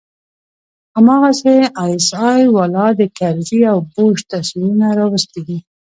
[0.95, 5.57] هماغسې آى اس آى والا د کرزي او بوش تصويرونه راوستي دي.